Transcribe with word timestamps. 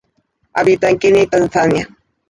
Habita 0.53 0.89
en 0.89 0.97
Kenia 0.97 1.21
y 1.21 1.27
Tanzania. 1.27 1.87